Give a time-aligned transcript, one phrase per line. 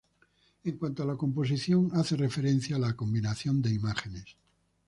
[0.63, 4.35] En cuanto a la composición hace referencia a la combinación de imágenes.